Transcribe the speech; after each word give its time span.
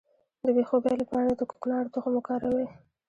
د 0.43 0.45
بې 0.55 0.63
خوبۍ 0.69 0.95
لپاره 1.01 1.29
د 1.33 1.41
کوکنارو 1.51 1.93
تخم 1.95 2.13
وکاروئ 2.15 2.67